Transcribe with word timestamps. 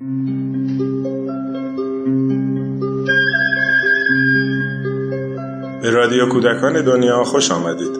به 0.00 0.06
رادیو 5.90 6.28
کودکان 6.28 6.84
دنیا 6.84 7.24
خوش 7.24 7.50
آمدید. 7.50 7.96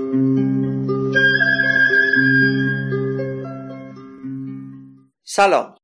سلام. 5.25 5.77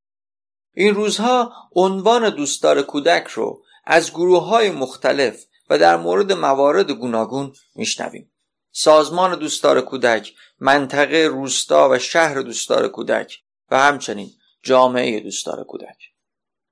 این 0.74 0.94
روزها 0.94 1.52
عنوان 1.72 2.30
دوستدار 2.30 2.82
کودک 2.82 3.26
رو 3.26 3.62
از 3.84 4.10
گروه 4.10 4.46
های 4.46 4.70
مختلف 4.70 5.44
و 5.70 5.78
در 5.78 5.96
مورد 5.96 6.32
موارد 6.32 6.90
گوناگون 6.90 7.52
میشنویم. 7.74 8.32
سازمان 8.72 9.38
دوستدار 9.38 9.80
کودک 9.80 10.32
منطقه 10.60 11.28
روستا 11.32 11.88
و 11.88 11.98
شهر 11.98 12.40
دوستدار 12.40 12.88
کودک 12.88 13.38
و 13.70 13.78
همچنین 13.78 14.30
جامعه 14.62 15.20
دوستدار 15.20 15.64
کودک 15.64 15.96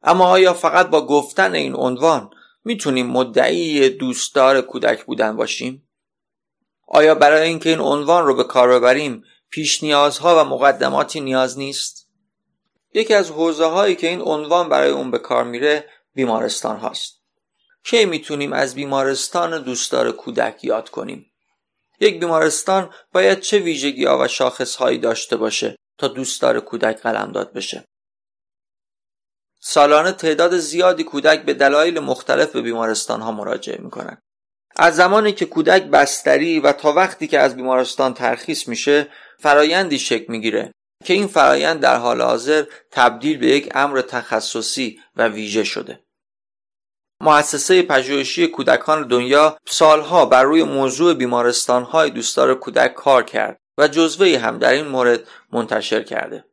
اما 0.02 0.26
آیا 0.26 0.54
فقط 0.54 0.86
با 0.86 1.06
گفتن 1.06 1.54
این 1.54 1.74
عنوان 1.74 2.30
می‌تونیم 2.64 3.06
مدعی 3.06 3.88
دوستدار 3.88 4.60
کودک 4.60 5.04
بودن 5.04 5.36
باشیم؟ 5.36 5.88
آیا 6.86 7.14
برای 7.14 7.48
اینکه 7.48 7.68
این 7.68 7.80
عنوان 7.80 8.26
رو 8.26 8.34
به 8.34 8.44
کار 8.44 8.68
ببریم 8.68 9.24
پیش 9.50 9.82
نیازها 9.82 10.40
و 10.40 10.48
مقدماتی 10.48 11.20
نیاز 11.20 11.58
نیست؟ 11.58 12.08
یکی 12.94 13.14
از 13.14 13.30
حوزه 13.30 13.64
هایی 13.64 13.96
که 13.96 14.08
این 14.08 14.20
عنوان 14.20 14.68
برای 14.68 14.90
اون 14.90 15.10
به 15.10 15.18
کار 15.18 15.44
میره 15.44 15.88
بیمارستان 16.14 16.76
هاست. 16.76 17.22
کی 17.84 18.04
می‌تونیم 18.04 18.52
از 18.52 18.74
بیمارستان 18.74 19.62
دوستدار 19.62 20.12
کودک 20.12 20.64
یاد 20.64 20.88
کنیم؟ 20.88 21.30
یک 22.00 22.20
بیمارستان 22.20 22.90
باید 23.12 23.40
چه 23.40 23.58
ویژگی 23.58 24.04
ها 24.04 24.18
و 24.18 24.28
شاخص 24.28 24.76
هایی 24.76 24.98
داشته 24.98 25.36
باشه 25.36 25.76
تا 25.98 26.08
دوستدار 26.08 26.60
کودک 26.60 27.00
قلمداد 27.00 27.52
بشه؟ 27.52 27.84
سالانه 29.60 30.12
تعداد 30.12 30.58
زیادی 30.58 31.04
کودک 31.04 31.42
به 31.42 31.54
دلایل 31.54 31.98
مختلف 31.98 32.52
به 32.52 32.62
بیمارستان 32.62 33.20
ها 33.20 33.32
مراجعه 33.32 33.80
می‌کنن. 33.80 34.18
از 34.76 34.96
زمانی 34.96 35.32
که 35.32 35.46
کودک 35.46 35.82
بستری 35.82 36.60
و 36.60 36.72
تا 36.72 36.92
وقتی 36.92 37.26
که 37.26 37.38
از 37.38 37.56
بیمارستان 37.56 38.14
ترخیص 38.14 38.68
میشه 38.68 39.08
فرایندی 39.38 39.98
شکل 39.98 40.32
می‌گیره 40.32 40.72
که 41.04 41.14
این 41.14 41.26
فرایند 41.26 41.80
در 41.80 41.96
حال 41.96 42.22
حاضر 42.22 42.64
تبدیل 42.90 43.38
به 43.38 43.46
یک 43.46 43.68
امر 43.74 44.00
تخصصی 44.00 45.00
و 45.16 45.28
ویژه 45.28 45.64
شده. 45.64 46.04
مؤسسه 47.20 47.82
پژوهشی 47.82 48.46
کودکان 48.46 49.08
دنیا 49.08 49.58
سالها 49.68 50.26
بر 50.26 50.42
روی 50.42 50.62
موضوع 50.62 51.14
بیمارستان 51.14 51.82
های 51.82 52.10
دوستدار 52.10 52.54
کودک 52.54 52.94
کار 52.94 53.22
کرد. 53.22 53.60
و 53.78 53.88
جزوه 53.88 54.38
هم 54.38 54.58
در 54.58 54.72
این 54.72 54.86
مورد 54.88 55.20
منتشر 55.52 56.02
کرده. 56.02 56.44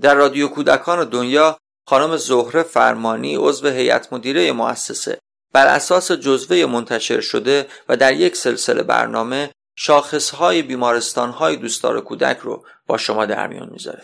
در 0.00 0.14
رادیو 0.14 0.48
کودکان 0.48 1.08
دنیا 1.08 1.58
خانم 1.86 2.16
زهره 2.16 2.62
فرمانی 2.62 3.36
عضو 3.36 3.68
هیئت 3.68 4.12
مدیره 4.12 4.52
مؤسسه. 4.52 5.18
بر 5.52 5.66
اساس 5.66 6.12
جزوه 6.12 6.66
منتشر 6.66 7.20
شده 7.20 7.66
و 7.88 7.96
در 7.96 8.12
یک 8.12 8.36
سلسله 8.36 8.82
برنامه 8.82 9.50
شاخصهای 9.76 10.62
بیمارستانهای 10.62 11.56
دوستدار 11.56 12.00
کودک 12.00 12.38
رو 12.38 12.64
با 12.86 12.98
شما 12.98 13.26
در 13.26 13.46
میان 13.46 13.68
می‌ذاره. 13.72 14.02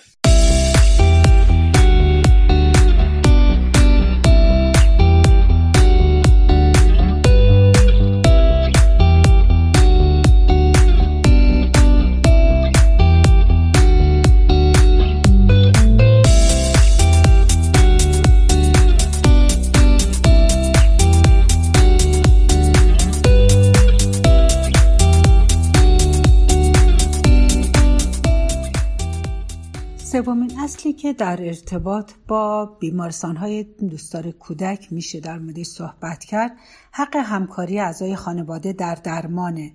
سومین 30.25 30.61
اصلی 30.61 30.93
که 30.93 31.13
در 31.13 31.39
ارتباط 31.43 32.13
با 32.29 32.65
بیمارستان 32.65 33.37
های 33.37 33.63
دوستدار 33.63 34.31
کودک 34.31 34.93
میشه 34.93 35.21
در 35.21 35.39
موردش 35.39 35.67
صحبت 35.67 36.25
کرد 36.25 36.53
حق 36.93 37.17
همکاری 37.17 37.81
اعضای 37.81 38.17
خانواده 38.17 38.73
در 38.73 38.95
درمانه 38.95 39.73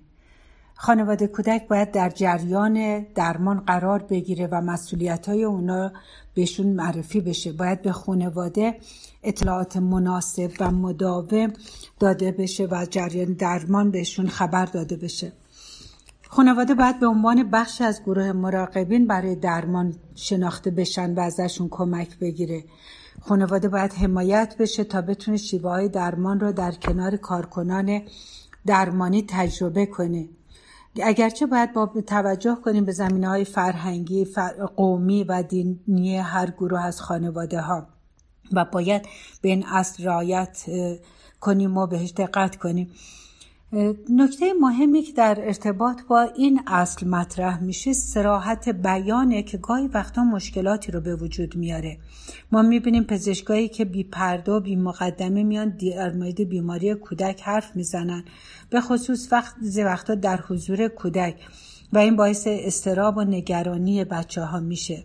خانواده 0.74 1.26
کودک 1.26 1.68
باید 1.68 1.90
در 1.90 2.10
جریان 2.10 3.06
درمان 3.14 3.60
قرار 3.60 3.98
بگیره 3.98 4.46
و 4.46 4.60
مسئولیت 4.60 5.28
های 5.28 5.44
اونا 5.44 5.92
بهشون 6.34 6.66
معرفی 6.66 7.20
بشه. 7.20 7.52
باید 7.52 7.82
به 7.82 7.92
خانواده 7.92 8.78
اطلاعات 9.22 9.76
مناسب 9.76 10.50
و 10.60 10.70
مداوم 10.70 11.52
داده 12.00 12.32
بشه 12.32 12.68
و 12.70 12.86
جریان 12.90 13.32
درمان 13.32 13.90
بهشون 13.90 14.28
خبر 14.28 14.64
داده 14.64 14.96
بشه. 14.96 15.32
خانواده 16.30 16.74
باید 16.74 17.00
به 17.00 17.06
عنوان 17.06 17.50
بخش 17.50 17.80
از 17.80 18.02
گروه 18.02 18.32
مراقبین 18.32 19.06
برای 19.06 19.36
درمان 19.36 19.94
شناخته 20.14 20.70
بشن 20.70 21.14
و 21.14 21.20
ازشون 21.20 21.68
کمک 21.70 22.18
بگیره. 22.18 22.64
خانواده 23.20 23.68
باید 23.68 23.92
حمایت 23.92 24.56
بشه 24.58 24.84
تا 24.84 25.00
بتونه 25.00 25.36
شیوه 25.36 25.70
های 25.70 25.88
درمان 25.88 26.40
رو 26.40 26.52
در 26.52 26.72
کنار 26.72 27.16
کارکنان 27.16 28.02
درمانی 28.66 29.24
تجربه 29.28 29.86
کنه. 29.86 30.28
اگرچه 31.02 31.46
باید 31.46 31.72
با 31.72 31.86
توجه 32.06 32.54
کنیم 32.64 32.84
به 32.84 32.92
زمینه 32.92 33.28
های 33.28 33.44
فرهنگی 33.44 34.26
قومی 34.76 35.24
و 35.24 35.42
دینی 35.42 36.18
هر 36.18 36.50
گروه 36.50 36.80
از 36.80 37.00
خانواده 37.00 37.60
ها 37.60 37.86
و 38.52 38.64
باید 38.64 39.02
به 39.42 39.48
این 39.48 39.66
اصل 39.66 40.04
رعایت 40.04 40.64
کنیم 41.40 41.76
و 41.76 41.86
بهش 41.86 42.10
دقت 42.10 42.56
کنیم. 42.56 42.90
نکته 44.10 44.52
مهمی 44.60 45.02
که 45.02 45.12
در 45.12 45.38
ارتباط 45.40 46.02
با 46.08 46.20
این 46.20 46.60
اصل 46.66 47.08
مطرح 47.08 47.62
میشه 47.62 47.92
سراحت 47.92 48.68
بیانه 48.68 49.42
که 49.42 49.58
گاهی 49.58 49.86
وقتا 49.86 50.24
مشکلاتی 50.24 50.92
رو 50.92 51.00
به 51.00 51.16
وجود 51.16 51.56
میاره. 51.56 51.98
ما 52.52 52.62
می‌بینیم 52.62 53.04
پزشکایی 53.04 53.68
که 53.68 53.84
بی 53.84 54.04
پرده 54.04 54.52
و 54.52 54.60
بی 54.60 54.76
مقدمه 54.76 55.42
میان 55.42 55.68
در 55.96 56.12
مورد 56.12 56.40
بیماری 56.40 56.94
کودک 56.94 57.42
حرف 57.42 57.76
می‌زنن. 57.76 58.24
به 58.70 58.80
خصوص 58.80 59.32
وقت 59.32 59.54
وقتا 59.76 60.14
در 60.14 60.40
حضور 60.48 60.88
کودک. 60.88 61.36
و 61.92 61.98
این 61.98 62.16
باعث 62.16 62.46
استراب 62.50 63.16
و 63.16 63.24
نگرانی 63.24 64.04
بچه 64.04 64.42
ها 64.42 64.60
میشه. 64.60 65.04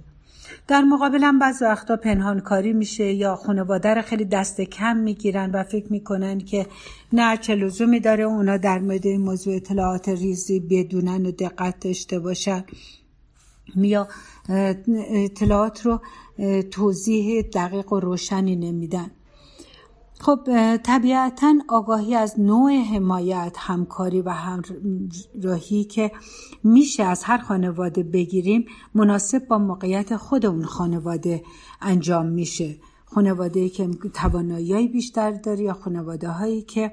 در 0.68 0.82
مقابل 0.82 1.24
هم 1.24 1.40
بعض 1.40 1.62
وقتا 1.62 1.96
پنهانکاری 1.98 2.74
میشه 2.74 3.14
یا 3.14 3.36
خانواده 3.36 3.94
رو 3.94 4.02
خیلی 4.02 4.26
دست 4.26 4.62
کم 4.62 4.98
می‌گیرن 4.98 5.52
و 5.52 5.64
فکر 5.64 5.92
می‌کنن 5.92 6.40
که 6.40 6.68
نه 7.14 7.38
چه 7.38 7.56
لزومی 7.56 8.00
داره 8.00 8.24
اونا 8.24 8.58
در 8.58 8.80
مورد 8.80 9.08
این 9.08 9.22
موضوع 9.22 9.56
اطلاعات 9.56 10.10
ریزی 10.10 10.60
بدونن 10.60 11.26
و 11.26 11.32
دقت 11.32 11.80
داشته 11.80 12.20
باشن. 12.20 12.64
یا 13.76 14.08
اطلاعات 15.10 15.86
رو 15.86 16.02
توضیح 16.72 17.42
دقیق 17.42 17.94
و 17.94 18.00
روشنی 18.00 18.56
نمیدن. 18.56 19.12
خب 20.24 20.40
طبیعتا 20.78 21.56
آگاهی 21.68 22.16
از 22.16 22.40
نوع 22.40 22.72
حمایت 22.72 23.56
همکاری 23.60 24.22
و 24.22 24.30
همراهی 24.30 25.84
که 25.84 26.12
میشه 26.64 27.04
از 27.04 27.24
هر 27.24 27.38
خانواده 27.38 28.04
بگیریم 28.04 28.66
مناسب 28.96 29.48
با 29.48 29.58
موقعیت 29.58 30.16
خود 30.16 30.46
اون 30.46 30.66
خانواده 30.66 31.44
انجام 31.82 32.26
میشه. 32.26 32.76
خانواده 33.06 33.70
که 33.70 33.90
توانایی 34.14 34.88
بیشتر 34.88 35.32
داره 35.32 35.64
یا 35.64 35.74
خانواده 35.74 36.28
هایی 36.28 36.62
که 36.62 36.92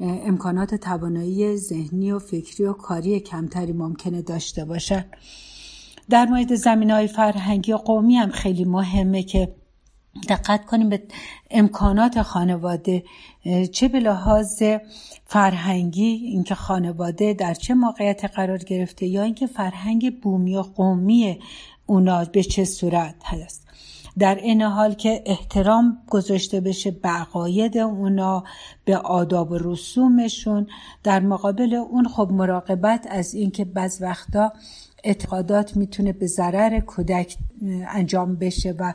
امکانات 0.00 0.74
توانایی 0.74 1.56
ذهنی 1.56 2.12
و 2.12 2.18
فکری 2.18 2.64
و 2.64 2.72
کاری 2.72 3.20
کمتری 3.20 3.72
ممکنه 3.72 4.22
داشته 4.22 4.64
باشن. 4.64 5.04
در 6.10 6.26
مورد 6.26 6.54
زمین 6.54 6.90
های 6.90 7.08
فرهنگی 7.08 7.72
و 7.72 7.76
قومی 7.76 8.16
هم 8.16 8.30
خیلی 8.30 8.64
مهمه 8.64 9.22
که 9.22 9.59
دقت 10.28 10.64
کنیم 10.64 10.88
به 10.88 11.02
امکانات 11.50 12.22
خانواده 12.22 13.04
چه 13.72 13.88
به 13.88 14.00
لحاظ 14.00 14.62
فرهنگی 15.26 16.02
اینکه 16.02 16.54
خانواده 16.54 17.34
در 17.34 17.54
چه 17.54 17.74
موقعیت 17.74 18.24
قرار 18.24 18.58
گرفته 18.58 19.06
یا 19.06 19.22
اینکه 19.22 19.46
فرهنگ 19.46 20.20
بومی 20.20 20.56
و 20.56 20.62
قومی 20.62 21.38
اونا 21.86 22.24
به 22.24 22.42
چه 22.42 22.64
صورت 22.64 23.14
هست. 23.24 23.66
در 24.18 24.34
این 24.34 24.62
حال 24.62 24.94
که 24.94 25.22
احترام 25.26 25.98
گذاشته 26.10 26.60
بشه 26.60 26.90
به 26.90 27.08
عقاید 27.08 27.78
اونا 27.78 28.44
به 28.84 28.96
آداب 28.96 29.50
و 29.50 29.58
رسومشون 29.60 30.66
در 31.02 31.20
مقابل 31.20 31.74
اون 31.74 32.08
خب 32.08 32.28
مراقبت 32.32 33.06
از 33.10 33.34
اینکه 33.34 33.64
بعض 33.64 34.02
وقتا 34.02 34.52
اعتقادات 35.04 35.76
می‌تونه 35.76 36.12
به 36.12 36.26
ضرر 36.26 36.80
کودک 36.80 37.36
انجام 37.88 38.36
بشه 38.36 38.74
و 38.78 38.92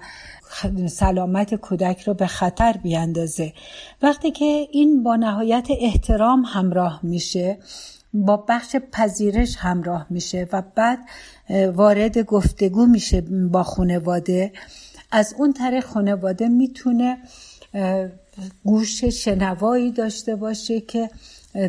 سلامت 0.88 1.56
کودک 1.56 2.02
رو 2.02 2.14
به 2.14 2.28
خطر 2.28 2.74
بیاندازه. 2.84 3.54
وقتی 4.02 4.32
که 4.32 4.68
این 4.72 5.04
با 5.04 5.16
نهایت 5.16 5.68
احترام 5.80 6.44
همراه 6.48 7.00
میشه 7.04 7.58
با 8.14 8.38
بخش 8.38 8.76
پذیرش 8.76 9.56
همراه 9.58 10.06
میشه 10.10 10.48
و 10.52 10.64
بعد 10.76 11.00
وارد 11.74 12.18
گفتگو 12.18 12.86
میشه 12.86 13.22
با 13.52 13.64
خانواده 13.64 14.52
از 15.12 15.36
اون 15.38 15.54
طریق 15.54 15.86
خانواده 15.86 16.48
می‌تونه 16.48 17.18
گوش 18.64 19.04
شنوایی 19.04 19.92
داشته 19.92 20.36
باشه 20.36 20.82
که 20.82 21.10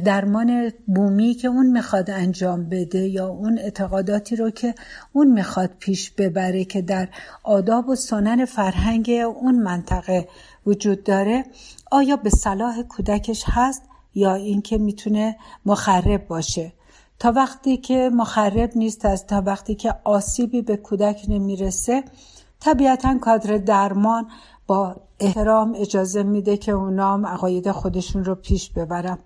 درمان 0.05 0.73
بومی 0.87 1.35
که 1.35 1.49
اون 1.49 1.67
می‌خواد 1.67 2.11
انجام 2.11 2.69
بده 2.69 2.99
یا 2.99 3.29
اون 3.29 3.59
اعتقاداتی 3.59 4.37
رو 4.37 4.51
که 4.51 4.75
اون 5.13 5.33
می‌خواد 5.33 5.71
پیش 5.79 6.11
ببره 6.11 6.65
که 6.65 6.83
در 6.83 7.09
آداب 7.43 7.89
و 7.89 7.95
سنن 7.95 8.45
فرهنگ 8.45 9.11
اون 9.41 9.63
منطقه 9.63 10.29
وجود 10.67 11.05
داره 11.05 11.45
آیا 11.91 12.17
به 12.17 12.31
صلاح 12.31 12.83
کودکش 12.83 13.45
هست 13.47 13.83
یا 14.15 14.35
اینکه 14.35 14.79
می‌تونه 14.79 15.37
مخرب 15.67 16.29
باشه؟ 16.29 16.73
تا 17.19 17.33
وقتی 17.33 17.77
که 17.77 18.11
مخرب 18.13 18.71
نیست 18.77 19.05
از 19.05 19.27
تا 19.27 19.43
وقتی 19.47 19.75
که 19.75 19.95
آسیبی 20.05 20.63
به 20.63 20.77
کودک 20.77 21.25
نمی‌رسه 21.29 22.05
طبیعتا 22.61 23.19
کادر 23.19 23.59
درمان 23.59 24.29
با 24.67 24.97
احترام 25.21 25.75
اجازه 25.77 26.23
میده 26.23 26.57
که 26.57 26.73
اونام 26.73 27.27
عقاید 27.27 27.71
خودشون 27.71 28.25
رو 28.25 28.35
پیش 28.35 28.71
ببرن. 28.71 29.19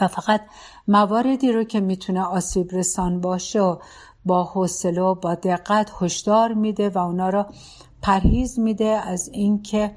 و 0.00 0.08
فقط 0.08 0.40
مواردی 0.88 1.52
رو 1.52 1.64
که 1.64 1.80
می‌تونه 1.80 2.22
آسیب 2.22 2.68
رسان 2.72 3.20
باشه 3.20 3.60
و 3.60 3.76
با 4.24 4.44
حوصله 4.44 5.00
و 5.00 5.14
با 5.14 5.34
دقت 5.34 5.90
هشدار 6.00 6.54
میده 6.54 6.88
و 6.88 6.98
اونا 6.98 7.28
رو 7.28 7.46
پرهیز 8.02 8.58
میده 8.58 8.84
از 8.84 9.28
اینکه 9.32 9.94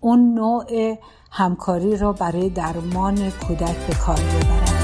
اون 0.00 0.34
نوع 0.34 0.98
همکاری 1.30 1.96
رو 1.96 2.12
برای 2.12 2.48
درمان 2.48 3.30
کودک 3.30 3.86
به 3.86 3.94
کار 3.94 4.16
ببرن. 4.16 4.79